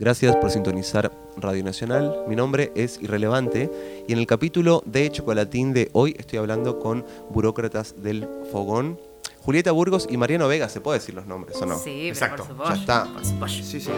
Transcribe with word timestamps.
Gracias 0.00 0.34
por 0.36 0.50
sintonizar 0.50 1.12
Radio 1.36 1.62
Nacional. 1.62 2.24
Mi 2.26 2.34
nombre 2.34 2.72
es 2.74 2.98
Irrelevante 3.02 3.70
y 4.08 4.14
en 4.14 4.18
el 4.18 4.26
capítulo 4.26 4.82
de 4.86 5.10
Chocolatín 5.10 5.74
de 5.74 5.90
hoy 5.92 6.16
estoy 6.18 6.38
hablando 6.38 6.78
con 6.78 7.04
burócratas 7.28 8.02
del 8.02 8.26
Fogón. 8.50 8.98
Julieta 9.42 9.72
Burgos 9.72 10.06
y 10.08 10.16
Mariano 10.16 10.48
Vega, 10.48 10.70
¿se 10.70 10.80
puede 10.80 11.00
decir 11.00 11.14
los 11.14 11.26
nombres 11.26 11.60
o 11.60 11.66
no? 11.66 11.78
Sí, 11.78 12.08
Exacto, 12.08 12.44
por 12.44 12.68
Ya 12.68 12.76
está. 12.76 13.08
Sí, 13.46 13.78
sí. 13.78 13.90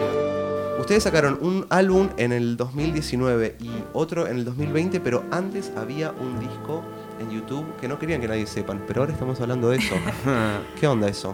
Ustedes 0.77 1.03
sacaron 1.03 1.39
un 1.41 1.67
álbum 1.69 2.09
en 2.17 2.33
el 2.33 2.57
2019 2.57 3.55
y 3.61 3.71
otro 3.93 4.27
en 4.27 4.39
el 4.39 4.43
2020, 4.43 4.99
pero 4.99 5.23
antes 5.31 5.71
había 5.77 6.11
un 6.11 6.37
disco 6.37 6.83
en 7.21 7.31
YouTube 7.31 7.65
que 7.79 7.87
no 7.87 7.97
querían 7.97 8.19
que 8.19 8.27
nadie 8.27 8.45
sepan, 8.45 8.83
pero 8.85 9.03
ahora 9.03 9.13
estamos 9.13 9.39
hablando 9.39 9.69
de 9.69 9.77
eso. 9.77 9.95
¿Qué 10.81 10.85
onda 10.85 11.07
eso? 11.07 11.33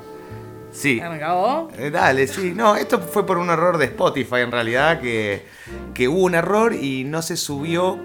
Sí. 0.71 0.99
Eh, 1.77 1.89
dale, 1.91 2.27
sí. 2.27 2.53
No, 2.55 2.75
esto 2.75 2.99
fue 2.99 3.25
por 3.25 3.37
un 3.37 3.49
error 3.49 3.77
de 3.77 3.85
Spotify 3.85 4.37
en 4.37 4.51
realidad, 4.51 4.99
que, 5.01 5.45
que 5.93 6.07
hubo 6.07 6.23
un 6.23 6.35
error 6.35 6.73
y 6.73 7.03
no 7.03 7.21
se 7.21 7.37
subió. 7.37 7.97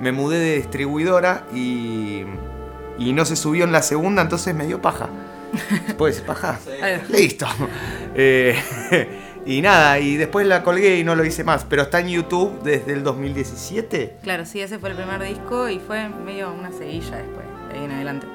Me 0.00 0.12
mudé 0.12 0.38
de 0.38 0.56
distribuidora 0.56 1.46
y, 1.54 2.24
y 2.98 3.12
no 3.12 3.24
se 3.24 3.34
subió 3.34 3.64
en 3.64 3.72
la 3.72 3.82
segunda, 3.82 4.22
entonces 4.22 4.54
me 4.54 4.66
dio 4.66 4.82
paja. 4.82 5.08
¿Puede 5.96 6.12
decir 6.12 6.26
paja? 6.26 6.58
Ay, 6.82 7.00
Listo. 7.08 7.46
Eh, 8.14 8.56
y 9.46 9.62
nada, 9.62 9.98
y 9.98 10.16
después 10.16 10.46
la 10.46 10.62
colgué 10.62 10.98
y 10.98 11.04
no 11.04 11.14
lo 11.14 11.24
hice 11.24 11.44
más, 11.44 11.64
pero 11.64 11.82
está 11.82 12.00
en 12.00 12.08
YouTube 12.08 12.62
desde 12.62 12.92
el 12.92 13.02
2017. 13.02 14.18
Claro, 14.22 14.44
sí, 14.44 14.60
ese 14.60 14.78
fue 14.78 14.90
el 14.90 14.96
primer 14.96 15.22
disco 15.22 15.68
y 15.68 15.78
fue 15.78 16.08
medio 16.08 16.52
una 16.52 16.72
seguilla 16.72 17.16
después, 17.16 17.46
de 17.68 17.78
ahí 17.78 17.84
en 17.84 17.92
adelante. 17.92 18.26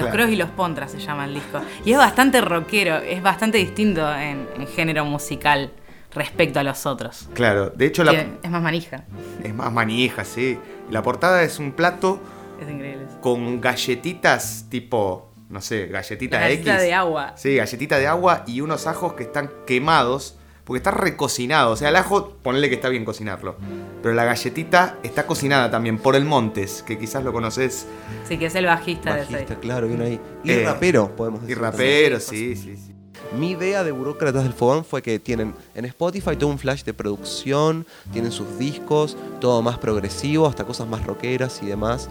Los 0.00 0.10
Claro. 0.10 0.28
Y 0.30 0.36
los 0.36 0.50
Pontras 0.50 0.92
se 0.92 0.98
llama 0.98 1.24
el 1.24 1.34
disco. 1.34 1.60
Y 1.84 1.92
es 1.92 1.98
bastante 1.98 2.40
rockero, 2.40 2.96
es 2.96 3.22
bastante 3.22 3.58
distinto 3.58 4.00
en, 4.14 4.46
en 4.56 4.66
género 4.66 5.04
musical 5.04 5.72
respecto 6.12 6.58
a 6.60 6.64
los 6.64 6.86
otros. 6.86 7.28
Claro, 7.34 7.70
de 7.70 7.86
hecho 7.86 8.02
la, 8.04 8.12
Es 8.42 8.50
más 8.50 8.62
manija, 8.62 9.04
es 9.44 9.54
más 9.54 9.72
manija, 9.72 10.24
sí. 10.24 10.58
La 10.90 11.02
portada 11.02 11.42
es 11.42 11.58
un 11.58 11.72
plato 11.72 12.20
es 12.60 12.68
increíble. 12.68 13.06
con 13.20 13.60
galletitas 13.60 14.66
tipo, 14.68 15.30
no 15.48 15.60
sé, 15.60 15.86
galletita 15.86 16.40
La 16.40 16.50
X. 16.50 16.64
galletita 16.64 16.82
de 16.82 16.94
agua. 16.94 17.32
Sí, 17.36 17.56
galletita 17.56 17.98
de 17.98 18.06
agua 18.08 18.42
y 18.46 18.60
unos 18.60 18.86
ajos 18.88 19.12
que 19.14 19.22
están 19.22 19.50
quemados. 19.66 20.36
Porque 20.70 20.78
está 20.78 20.92
recocinado. 20.92 21.72
O 21.72 21.76
sea, 21.76 21.88
el 21.88 21.96
ajo, 21.96 22.36
ponele 22.44 22.68
que 22.68 22.76
está 22.76 22.88
bien 22.88 23.04
cocinarlo. 23.04 23.56
Pero 24.04 24.14
la 24.14 24.24
galletita 24.24 24.98
está 25.02 25.26
cocinada 25.26 25.68
también 25.68 25.98
por 25.98 26.14
el 26.14 26.24
Montes, 26.24 26.84
que 26.86 26.96
quizás 26.96 27.24
lo 27.24 27.32
conoces. 27.32 27.88
Sí, 28.28 28.38
que 28.38 28.46
es 28.46 28.54
el 28.54 28.66
bajista, 28.66 29.16
de 29.16 29.22
ese 29.22 29.32
Bajista, 29.32 29.56
claro, 29.56 29.88
viene 29.88 30.04
ahí. 30.04 30.20
Y 30.44 30.52
Eh, 30.52 30.64
rapero, 30.64 31.16
podemos 31.16 31.40
Y 31.40 31.46
decir. 31.46 31.58
rapero, 31.60 32.20
Sí, 32.20 32.54
sí, 32.54 32.76
sí, 32.76 32.76
sí. 32.86 32.94
Mi 33.36 33.50
idea 33.50 33.82
de 33.82 33.90
Burócratas 33.90 34.44
del 34.44 34.52
Fogón 34.52 34.84
fue 34.84 35.02
que 35.02 35.18
tienen 35.18 35.54
en 35.74 35.86
Spotify 35.86 36.36
todo 36.36 36.50
un 36.50 36.58
flash 36.60 36.84
de 36.84 36.94
producción, 36.94 37.84
tienen 38.12 38.30
sus 38.30 38.56
discos, 38.56 39.16
todo 39.40 39.62
más 39.62 39.76
progresivo, 39.76 40.46
hasta 40.46 40.62
cosas 40.64 40.86
más 40.86 41.04
rockeras 41.04 41.60
y 41.64 41.66
demás. 41.66 42.08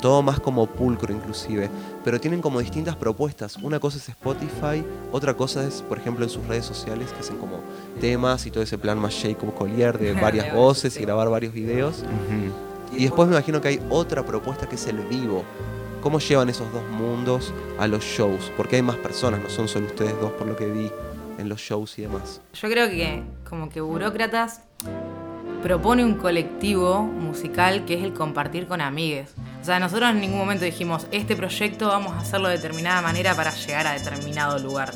Todo 0.00 0.22
más 0.22 0.40
como 0.40 0.66
pulcro 0.66 1.12
inclusive. 1.12 1.68
Pero 2.04 2.20
tienen 2.20 2.40
como 2.40 2.60
distintas 2.60 2.96
propuestas. 2.96 3.56
Una 3.56 3.80
cosa 3.80 3.98
es 3.98 4.08
Spotify, 4.08 4.84
otra 5.12 5.34
cosa 5.34 5.66
es, 5.66 5.82
por 5.82 5.98
ejemplo, 5.98 6.24
en 6.24 6.30
sus 6.30 6.46
redes 6.46 6.64
sociales 6.64 7.10
que 7.12 7.20
hacen 7.20 7.36
como 7.38 7.60
temas 8.00 8.46
y 8.46 8.50
todo 8.50 8.62
ese 8.62 8.78
plan 8.78 8.98
más 8.98 9.18
Jacob 9.20 9.54
Collier 9.54 9.98
de 9.98 10.12
varias 10.20 10.54
voces 10.54 10.96
y 10.98 11.02
grabar 11.02 11.28
varios 11.28 11.52
videos. 11.52 12.04
Y 12.92 13.02
después 13.02 13.28
me 13.28 13.34
imagino 13.34 13.60
que 13.60 13.68
hay 13.68 13.80
otra 13.90 14.24
propuesta 14.24 14.68
que 14.68 14.76
es 14.76 14.86
el 14.86 14.98
vivo. 14.98 15.44
¿Cómo 16.02 16.20
llevan 16.20 16.48
esos 16.48 16.72
dos 16.72 16.84
mundos 16.90 17.52
a 17.78 17.88
los 17.88 18.04
shows? 18.04 18.52
Porque 18.56 18.76
hay 18.76 18.82
más 18.82 18.96
personas, 18.96 19.42
no 19.42 19.50
son 19.50 19.66
solo 19.66 19.86
ustedes 19.86 20.18
dos 20.20 20.30
por 20.32 20.46
lo 20.46 20.56
que 20.56 20.66
vi 20.66 20.90
en 21.38 21.48
los 21.48 21.60
shows 21.60 21.98
y 21.98 22.02
demás. 22.02 22.40
Yo 22.54 22.68
creo 22.68 22.88
que 22.88 23.22
como 23.48 23.68
que 23.68 23.80
Burócratas 23.80 24.62
propone 25.62 26.04
un 26.04 26.14
colectivo 26.14 27.02
musical 27.02 27.84
que 27.84 27.94
es 27.94 28.04
el 28.04 28.12
compartir 28.12 28.66
con 28.66 28.80
amigues. 28.80 29.34
O 29.60 29.64
sea, 29.64 29.78
nosotros 29.80 30.10
en 30.10 30.20
ningún 30.20 30.38
momento 30.38 30.64
dijimos, 30.64 31.06
este 31.10 31.36
proyecto 31.36 31.88
vamos 31.88 32.14
a 32.14 32.20
hacerlo 32.20 32.48
de 32.48 32.56
determinada 32.56 33.02
manera 33.02 33.34
para 33.34 33.52
llegar 33.54 33.86
a 33.86 33.92
determinado 33.92 34.58
lugar. 34.58 34.92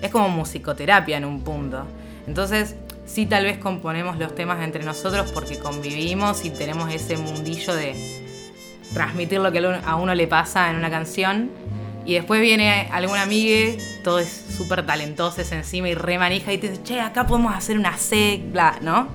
Es 0.00 0.10
como 0.10 0.28
musicoterapia 0.28 1.16
en 1.16 1.24
un 1.24 1.42
punto. 1.42 1.84
Entonces, 2.26 2.76
sí 3.04 3.26
tal 3.26 3.44
vez 3.44 3.58
componemos 3.58 4.18
los 4.18 4.34
temas 4.34 4.62
entre 4.62 4.84
nosotros 4.84 5.30
porque 5.32 5.58
convivimos 5.58 6.44
y 6.44 6.50
tenemos 6.50 6.92
ese 6.92 7.16
mundillo 7.16 7.74
de 7.74 7.94
transmitir 8.92 9.40
lo 9.40 9.52
que 9.52 9.58
a 9.84 9.96
uno 9.96 10.14
le 10.14 10.26
pasa 10.26 10.70
en 10.70 10.76
una 10.76 10.90
canción. 10.90 11.50
Y 12.04 12.14
después 12.14 12.40
viene 12.40 12.88
algún 12.92 13.18
amigue, 13.18 13.78
todo 14.04 14.20
es 14.20 14.44
súper 14.56 14.86
talentoso, 14.86 15.40
es 15.40 15.50
encima 15.50 15.88
y 15.88 15.94
re 15.94 16.18
manija 16.18 16.52
y 16.52 16.58
te 16.58 16.70
dice, 16.70 16.82
che, 16.84 17.00
acá 17.00 17.26
podemos 17.26 17.54
hacer 17.54 17.76
una 17.76 17.96
C, 17.96 18.40
bla, 18.52 18.78
¿no? 18.80 19.08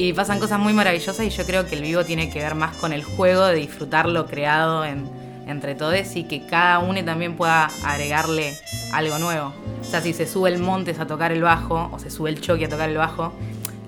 Y 0.00 0.14
pasan 0.14 0.40
cosas 0.40 0.58
muy 0.58 0.72
maravillosas 0.72 1.26
y 1.26 1.28
yo 1.28 1.44
creo 1.44 1.66
que 1.66 1.74
el 1.74 1.82
vivo 1.82 2.04
tiene 2.06 2.30
que 2.30 2.38
ver 2.38 2.54
más 2.54 2.74
con 2.76 2.94
el 2.94 3.04
juego, 3.04 3.44
de 3.44 3.56
disfrutar 3.56 4.08
lo 4.08 4.26
creado 4.26 4.82
en- 4.82 5.06
entre 5.46 5.74
todos 5.74 6.16
y 6.16 6.24
que 6.24 6.46
cada 6.46 6.78
uno 6.78 7.04
también 7.04 7.36
pueda 7.36 7.68
agregarle 7.84 8.56
algo 8.94 9.18
nuevo. 9.18 9.52
O 9.80 9.84
sea, 9.84 10.00
si 10.00 10.14
se 10.14 10.26
sube 10.26 10.48
el 10.48 10.58
Montes 10.58 10.98
a 11.00 11.06
tocar 11.06 11.32
el 11.32 11.42
bajo 11.42 11.90
o 11.92 11.98
se 11.98 12.10
sube 12.10 12.30
el 12.30 12.40
Choque 12.40 12.64
a 12.64 12.68
tocar 12.70 12.88
el 12.88 12.96
bajo, 12.96 13.34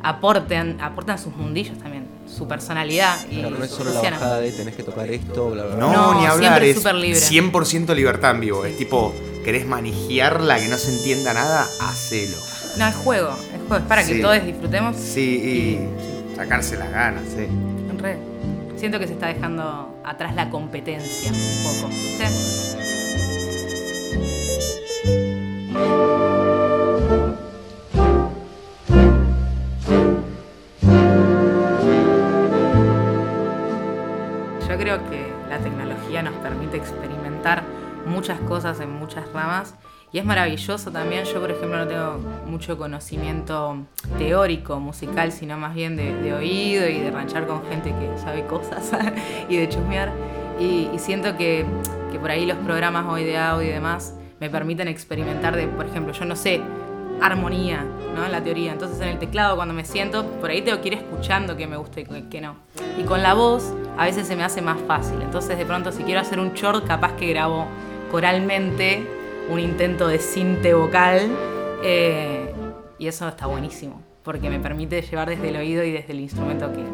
aporten, 0.02 0.78
aportan 0.82 1.18
sus 1.18 1.34
mundillos 1.34 1.78
también, 1.78 2.06
su 2.26 2.46
personalidad. 2.46 3.16
Y 3.30 3.38
Claro, 3.40 3.56
no 3.58 3.64
es 3.64 3.70
solo 3.70 3.94
la 3.94 4.02
bajada 4.02 4.38
de 4.40 4.52
tenés 4.52 4.74
que 4.76 4.82
tocar 4.82 5.08
esto, 5.10 5.50
bla, 5.50 5.64
bla, 5.64 5.76
bla. 5.76 5.86
No, 5.86 5.92
No, 5.92 6.20
ni 6.20 6.26
hablar. 6.26 6.40
siempre 6.60 6.70
Es 6.70 6.76
súper 6.76 6.94
libre. 6.96 7.20
100% 7.20 7.94
libertad 7.94 8.32
en 8.32 8.40
vivo. 8.40 8.64
Es 8.66 8.76
tipo, 8.76 9.14
¿querés 9.44 9.66
manijearla, 9.66 10.58
que 10.58 10.68
no 10.68 10.76
se 10.76 10.94
entienda 10.94 11.32
nada? 11.32 11.66
Hacelo. 11.80 12.36
No, 12.76 12.86
es 12.86 12.94
juego, 12.96 13.36
es 13.77 13.83
para 13.83 14.03
Sí. 14.03 14.15
que 14.15 14.21
todos 14.21 14.44
disfrutemos. 14.44 14.97
Sí, 14.97 15.81
y 16.31 16.37
sacarse 16.37 16.77
las 16.77 16.91
ganas, 16.91 17.25
sí. 17.25 17.47
Re. 17.99 18.16
Siento 18.77 18.99
que 18.99 19.06
se 19.06 19.12
está 19.12 19.28
dejando 19.28 20.00
atrás 20.05 20.34
la 20.34 20.50
competencia 20.50 21.31
un 21.31 21.83
poco. 21.83 21.88
¿viste? 21.88 22.25
Yo 34.69 34.78
creo 34.78 34.99
que 35.10 35.33
la 35.49 35.59
tecnología 35.59 36.22
nos 36.22 36.34
permite 36.37 36.77
experimentar 36.77 37.62
muchas 38.06 38.41
cosas 38.41 38.81
en 38.81 38.91
muchas 38.91 39.31
ramas 39.33 39.75
y 40.12 40.18
es 40.18 40.24
maravilloso 40.24 40.92
también. 40.92 41.24
Yo, 41.24 41.40
por 41.40 41.50
ejemplo, 41.50 41.78
no 41.78 41.86
tengo 41.86 42.18
mucho 42.46 42.76
conocimiento 42.76 43.78
teórico, 44.18 44.78
musical, 44.78 45.32
sino 45.32 45.56
más 45.56 45.74
bien 45.74 45.96
de, 45.96 46.34
oído 46.34 46.86
y 46.88 46.98
de 46.98 47.10
ranchar 47.10 47.46
con 47.46 47.64
gente 47.66 47.94
que 47.98 48.18
sabe 48.18 48.44
cosas 48.44 48.92
y 49.48 49.56
de 49.56 49.68
chusmear. 49.68 50.12
Y, 50.60 50.90
siento 50.98 51.36
que, 51.36 51.64
que 52.12 52.18
por 52.18 52.30
ahí 52.30 52.44
los 52.44 52.58
programas 52.58 53.06
hoy 53.08 53.24
de 53.24 53.38
audio 53.38 53.68
y 53.68 53.72
demás 53.72 54.14
me 54.38 54.50
permiten 54.50 54.86
experimentar 54.86 55.56
de, 55.56 55.66
por 55.66 55.86
ejemplo, 55.86 56.12
yo 56.12 56.24
no 56.26 56.36
sé, 56.36 56.60
armonía, 57.22 57.84
¿no? 58.14 58.26
En 58.26 58.32
la 58.32 58.42
teoría. 58.42 58.72
Entonces 58.72 59.00
en 59.00 59.08
el 59.08 59.18
teclado 59.18 59.56
cuando 59.56 59.72
me 59.72 59.84
siento, 59.84 60.26
por 60.40 60.50
ahí 60.50 60.60
tengo 60.60 60.80
que 60.82 60.88
ir 60.88 60.94
escuchando 60.94 61.56
que 61.56 61.66
me 61.66 61.76
gusta 61.76 62.00
y 62.00 62.04
que 62.04 62.40
no. 62.40 62.56
Y 62.98 63.04
con 63.04 63.22
la 63.22 63.32
voz 63.32 63.72
a 63.96 64.04
veces 64.04 64.26
se 64.26 64.36
me 64.36 64.44
hace 64.44 64.60
más 64.60 64.78
fácil. 64.86 65.22
Entonces 65.22 65.56
de 65.56 65.64
pronto 65.64 65.90
si 65.90 66.02
quiero 66.02 66.20
hacer 66.20 66.38
un 66.38 66.52
short, 66.52 66.86
capaz 66.86 67.12
que 67.12 67.28
grabo 67.28 67.66
coralmente 68.10 69.22
un 69.50 69.60
intento 69.60 70.08
de 70.08 70.19
cinte 70.19 70.75
vocal. 70.75 71.30
eh, 71.82 72.53
y 72.98 73.08
eso 73.08 73.26
está 73.28 73.47
buenísimo. 73.47 74.00
Porque 74.22 74.48
me 74.48 74.60
permite 74.60 75.03
llevar 75.03 75.28
desde 75.28 75.48
el 75.48 75.56
oído 75.56 75.82
y 75.82 75.91
desde 75.91 76.12
el 76.12 76.20
instrumento 76.20 76.70
que, 76.72 76.84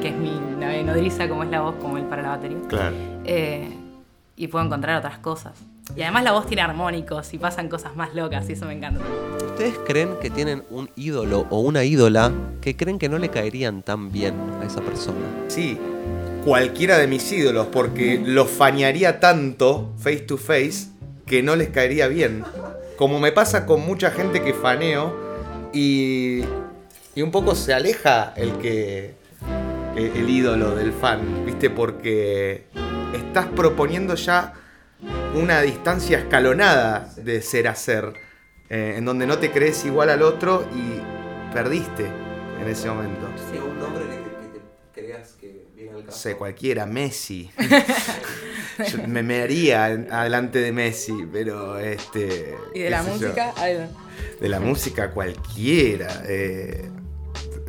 que 0.00 0.08
es 0.08 0.16
mi 0.16 0.38
nave 0.60 0.84
nodriza, 0.84 1.28
como 1.28 1.42
es 1.42 1.50
la 1.50 1.60
voz, 1.62 1.74
como 1.80 1.98
él 1.98 2.04
para 2.04 2.22
la 2.22 2.28
batería. 2.28 2.58
Claro. 2.68 2.94
Eh, 3.24 3.68
y 4.36 4.46
puedo 4.46 4.64
encontrar 4.64 4.98
otras 4.98 5.18
cosas. 5.18 5.54
Y 5.96 6.02
además 6.02 6.22
la 6.24 6.32
voz 6.32 6.46
tiene 6.46 6.62
armónicos 6.62 7.32
y 7.34 7.38
pasan 7.38 7.68
cosas 7.68 7.96
más 7.96 8.14
locas 8.14 8.48
y 8.48 8.52
eso 8.52 8.66
me 8.66 8.74
encanta. 8.74 9.00
¿Ustedes 9.44 9.74
creen 9.86 10.10
que 10.20 10.30
tienen 10.30 10.62
un 10.70 10.90
ídolo 10.94 11.46
o 11.50 11.60
una 11.60 11.84
ídola 11.84 12.32
que 12.60 12.76
creen 12.76 12.98
que 12.98 13.08
no 13.08 13.18
le 13.18 13.30
caerían 13.30 13.82
tan 13.82 14.12
bien 14.12 14.34
a 14.60 14.64
esa 14.66 14.80
persona? 14.82 15.26
Sí, 15.48 15.78
cualquiera 16.44 16.98
de 16.98 17.06
mis 17.06 17.32
ídolos, 17.32 17.66
porque 17.68 18.20
los 18.24 18.48
fañaría 18.48 19.18
tanto 19.18 19.92
face 19.98 20.20
to 20.20 20.36
face 20.36 20.88
que 21.26 21.42
no 21.42 21.56
les 21.56 21.68
caería 21.68 22.08
bien. 22.08 22.44
Como 22.96 23.20
me 23.20 23.32
pasa 23.32 23.66
con 23.66 23.80
mucha 23.84 24.10
gente 24.10 24.42
que 24.42 24.54
faneo 24.54 25.14
y, 25.72 26.42
y 27.14 27.22
un 27.22 27.30
poco 27.30 27.54
se 27.54 27.74
aleja 27.74 28.32
el 28.36 28.56
que 28.58 29.14
el, 29.96 30.28
ídolo 30.28 30.74
del 30.74 30.92
fan, 30.92 31.44
¿viste? 31.44 31.70
Porque 31.70 32.66
estás 33.14 33.46
proponiendo 33.46 34.14
ya 34.14 34.52
una 35.34 35.60
distancia 35.62 36.18
escalonada 36.18 37.10
de 37.16 37.42
ser 37.42 37.68
a 37.68 37.74
ser, 37.74 38.12
eh, 38.68 38.94
en 38.96 39.04
donde 39.04 39.26
no 39.26 39.38
te 39.38 39.50
crees 39.50 39.84
igual 39.84 40.10
al 40.10 40.22
otro 40.22 40.66
y 40.74 41.54
perdiste 41.54 42.06
en 42.60 42.68
ese 42.68 42.88
momento. 42.88 43.26
Sí, 43.50 43.58
que 45.46 45.82
viene 45.82 45.90
al 45.98 46.06
No 46.06 46.12
sé, 46.12 46.36
cualquiera, 46.36 46.86
Messi. 46.86 47.50
Yo 48.92 49.06
me 49.08 49.22
mearía 49.22 49.84
adelante 49.86 50.58
de 50.58 50.72
Messi, 50.72 51.26
pero 51.32 51.78
este. 51.78 52.54
Y 52.74 52.80
de 52.80 52.90
la 52.90 53.02
música, 53.02 53.54
De 54.40 54.48
la 54.48 54.60
música 54.60 55.10
cualquiera. 55.12 56.22
eh, 56.26 56.90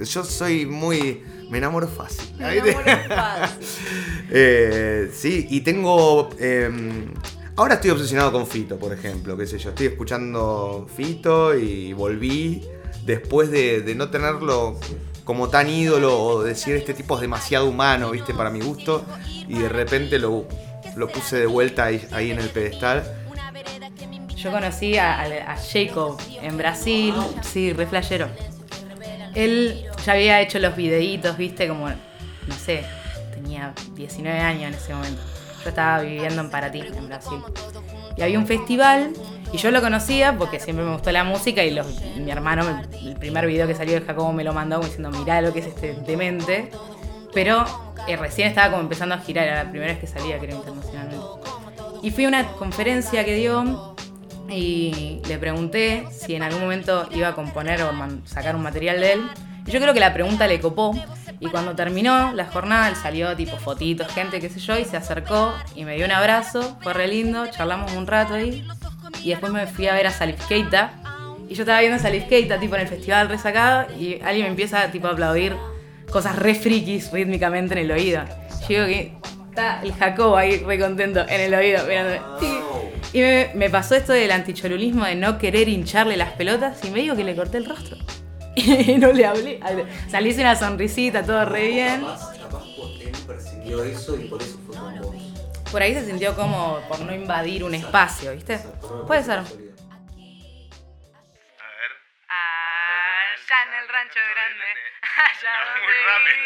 Yo 0.03 0.23
soy 0.23 0.65
muy. 0.65 1.23
Me 1.49 1.59
enamoro 1.59 1.87
fácil. 1.87 2.35
Me 2.37 2.57
enamoro 2.57 2.83
fácil. 3.07 3.57
Eh, 4.29 5.09
sí, 5.13 5.47
y 5.49 5.61
tengo. 5.61 6.29
em, 6.37 7.13
ahora 7.55 7.75
estoy 7.75 7.91
obsesionado 7.91 8.33
con 8.33 8.45
Fito, 8.45 8.77
por 8.77 8.91
ejemplo. 8.91 9.37
Qué 9.37 9.47
sé 9.47 9.57
yo. 9.57 9.69
Estoy 9.69 9.87
escuchando 9.87 10.85
Fito 10.93 11.57
y 11.57 11.93
volví 11.93 12.61
después 13.05 13.49
de, 13.49 13.79
de 13.83 13.95
no 13.95 14.09
tenerlo 14.09 14.77
como 15.27 15.49
tan 15.49 15.69
ídolo 15.69 16.17
o 16.17 16.41
decir 16.41 16.77
este 16.77 16.93
tipo 16.93 17.15
es 17.15 17.21
demasiado 17.21 17.67
humano, 17.67 18.11
viste, 18.11 18.33
para 18.33 18.49
mi 18.49 18.61
gusto. 18.61 19.03
Y 19.45 19.59
de 19.59 19.67
repente 19.67 20.19
lo, 20.19 20.45
lo 20.95 21.09
puse 21.09 21.35
de 21.35 21.45
vuelta 21.45 21.83
ahí, 21.83 22.07
ahí 22.13 22.31
en 22.31 22.39
el 22.39 22.47
pedestal. 22.47 23.03
Yo 24.37 24.51
conocí 24.51 24.97
a, 24.97 25.57
Jacob 25.57 26.17
en 26.41 26.57
Brasil, 26.57 27.13
sí, 27.41 27.73
re 27.73 27.85
flashero. 27.85 28.29
Él 29.35 29.85
ya 30.05 30.13
había 30.13 30.39
hecho 30.39 30.59
los 30.59 30.77
videitos, 30.77 31.35
viste, 31.35 31.67
como, 31.67 31.89
no 31.89 32.55
sé, 32.55 32.85
tenía 33.33 33.73
19 33.95 34.39
años 34.39 34.63
en 34.69 34.73
ese 34.75 34.93
momento. 34.93 35.21
Yo 35.61 35.69
estaba 35.69 35.99
viviendo 36.03 36.41
en 36.41 36.49
Paraty, 36.49 36.79
en 36.79 37.07
Brasil. 37.09 37.39
Y 38.15 38.21
había 38.21 38.39
un 38.39 38.47
festival, 38.47 39.11
y 39.53 39.57
yo 39.57 39.71
lo 39.71 39.81
conocía 39.81 40.37
porque 40.37 40.59
siempre 40.59 40.85
me 40.85 40.93
gustó 40.93 41.11
la 41.11 41.23
música, 41.23 41.63
y 41.63 41.79
mi 42.19 42.31
hermano, 42.31 42.63
el 43.03 43.15
primer 43.15 43.45
video 43.47 43.67
que 43.67 43.75
salió 43.75 43.99
de 43.99 44.05
Jacobo 44.05 44.33
me 44.33 44.43
lo 44.43 44.53
mandó 44.53 44.79
diciendo, 44.79 45.09
mirá 45.11 45.41
lo 45.41 45.53
que 45.53 45.59
es 45.59 45.67
este 45.67 45.93
demente. 46.05 46.69
Pero 47.33 47.65
eh, 48.07 48.15
recién 48.15 48.47
estaba 48.47 48.71
como 48.71 48.81
empezando 48.81 49.15
a 49.15 49.19
girar, 49.19 49.45
era 49.47 49.63
la 49.63 49.69
primera 49.69 49.91
vez 49.91 49.99
que 49.99 50.07
salía, 50.07 50.39
creo, 50.39 50.57
internacionalmente. 50.57 51.25
Y 52.01 52.11
fui 52.11 52.25
a 52.25 52.27
una 52.27 52.47
conferencia 52.53 53.23
que 53.25 53.35
dio 53.35 53.95
y 54.49 55.21
le 55.27 55.37
pregunté 55.37 56.05
si 56.11 56.35
en 56.35 56.43
algún 56.43 56.61
momento 56.61 57.07
iba 57.11 57.29
a 57.29 57.35
componer 57.35 57.81
o 57.83 57.91
sacar 58.25 58.55
un 58.55 58.63
material 58.63 58.99
de 59.01 59.13
él. 59.13 59.21
Y 59.65 59.71
yo 59.71 59.79
creo 59.79 59.93
que 59.93 59.99
la 59.99 60.13
pregunta 60.13 60.47
le 60.47 60.59
copó. 60.59 60.95
Y 61.39 61.49
cuando 61.49 61.75
terminó 61.75 62.33
la 62.33 62.45
jornada, 62.45 62.89
él 62.89 62.95
salió 62.95 63.35
tipo 63.35 63.57
fotitos, 63.57 64.07
gente, 64.07 64.39
qué 64.39 64.49
sé 64.49 64.59
yo, 64.59 64.77
y 64.77 64.85
se 64.85 64.97
acercó 64.97 65.53
y 65.75 65.85
me 65.85 65.95
dio 65.95 66.05
un 66.05 66.11
abrazo. 66.11 66.77
Fue 66.81 66.93
re 66.93 67.07
lindo, 67.07 67.45
charlamos 67.47 67.93
un 67.93 68.07
rato 68.07 68.33
ahí. 68.33 68.65
Y 69.23 69.29
después 69.29 69.51
me 69.51 69.67
fui 69.67 69.87
a 69.87 69.93
ver 69.93 70.07
a 70.07 70.11
Salif 70.11 70.45
Keita. 70.47 70.93
Y 71.49 71.55
yo 71.55 71.63
estaba 71.63 71.79
viendo 71.79 71.97
a 71.97 71.99
Salif 71.99 72.25
Keita, 72.25 72.59
tipo 72.59 72.75
en 72.75 72.81
el 72.81 72.87
festival 72.87 73.29
resacado, 73.29 73.87
y 73.97 74.19
alguien 74.21 74.45
me 74.45 74.49
empieza 74.49 74.91
tipo 74.91 75.07
a 75.07 75.11
aplaudir 75.11 75.55
cosas 76.11 76.35
re 76.35 76.55
frikis 76.55 77.11
rítmicamente 77.11 77.73
en 77.73 77.79
el 77.79 77.91
oído. 77.91 78.23
Yo 78.67 78.67
digo 78.67 78.85
que 78.85 79.13
está 79.49 79.81
el 79.81 79.93
Jacobo 79.93 80.37
ahí 80.37 80.57
re 80.57 80.79
contento 80.79 81.21
en 81.21 81.41
el 81.41 81.53
oído, 81.53 81.85
mirándome. 81.85 82.21
Y 83.13 83.19
me, 83.19 83.49
me 83.55 83.69
pasó 83.69 83.95
esto 83.95 84.13
del 84.13 84.31
anticholulismo 84.31 85.05
de 85.05 85.15
no 85.15 85.37
querer 85.37 85.69
hincharle 85.69 86.17
las 86.17 86.33
pelotas 86.33 86.83
y 86.83 86.91
me 86.91 86.99
digo 86.99 87.15
que 87.15 87.23
le 87.23 87.35
corté 87.35 87.57
el 87.57 87.65
rostro. 87.65 87.97
Y 88.57 88.97
no 88.97 89.11
le 89.13 89.25
hablé. 89.25 89.59
Hice 90.25 90.41
una 90.41 90.55
sonrisita, 90.55 91.23
todo 91.23 91.45
re 91.45 91.67
bien. 91.67 92.01
Capaz 92.01 92.33
él 93.01 93.11
percibió 93.25 93.83
eso 93.83 94.17
y 94.19 94.27
por 94.27 94.41
eso 94.41 94.57
fue 94.65 94.75
con 94.75 95.01
vos. 95.01 95.15
Por 95.71 95.81
ahí 95.81 95.93
se 95.93 96.05
sintió 96.05 96.35
como 96.35 96.81
por 96.87 96.99
no 97.01 97.13
invadir 97.13 97.63
un 97.63 97.75
espacio, 97.75 98.31
¿viste? 98.33 98.57
Puede 99.05 99.23
ser. 99.23 99.39
A 99.39 99.43
ver. 99.43 99.51
Allá 102.29 103.63
en 103.63 103.73
el 103.73 103.89
rancho 103.89 104.19
grande, 104.31 104.65
allá 105.01 105.53
muy 105.83 105.93
rápido. 106.05 106.37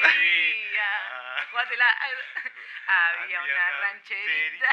Había 2.88 3.41
una 3.41 3.69
rancherita, 3.81 4.69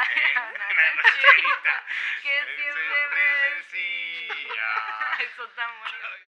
había 0.00 0.50
una 0.54 0.68
rancherita 0.68 1.74
que 2.22 2.34
siempre 2.56 3.00
me 3.14 3.26
decía. 3.56 4.66
Eso 5.18 5.48
tan 5.48 5.70
bonito. 5.80 6.29